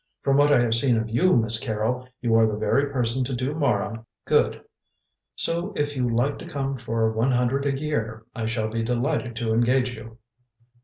From 0.23 0.35
what 0.35 0.51
I 0.51 0.59
have 0.61 0.73
seen 0.73 0.97
of 0.97 1.09
you, 1.11 1.35
Miss 1.37 1.59
Carrol, 1.59 2.09
you 2.21 2.33
are 2.33 2.47
the 2.47 2.57
very 2.57 2.89
person 2.91 3.23
to 3.25 3.35
do 3.35 3.53
Mara 3.53 4.03
good. 4.25 4.63
So 5.35 5.73
if 5.75 5.95
you 5.95 6.09
like 6.09 6.39
to 6.39 6.47
come 6.47 6.75
for 6.79 7.11
one 7.11 7.29
hundred 7.29 7.67
a 7.67 7.79
year, 7.79 8.25
I 8.33 8.47
shall 8.47 8.69
be 8.71 8.81
delighted 8.81 9.35
to 9.35 9.53
engage 9.53 9.93
you." 9.93 10.17